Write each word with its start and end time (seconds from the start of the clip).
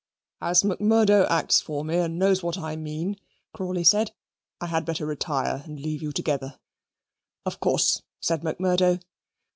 "As 0.41 0.63
Macmurdo 0.63 1.27
acts 1.29 1.61
for 1.61 1.85
me, 1.85 1.97
and 1.97 2.17
knows 2.17 2.41
what 2.41 2.57
I 2.57 2.75
mean," 2.75 3.17
Crawley 3.53 3.83
said, 3.83 4.09
"I 4.59 4.65
had 4.65 4.83
better 4.83 5.05
retire 5.05 5.61
and 5.63 5.79
leave 5.79 6.01
you 6.01 6.11
together." 6.11 6.57
"Of 7.45 7.59
course," 7.59 8.01
said 8.19 8.43
Macmurdo. 8.43 8.97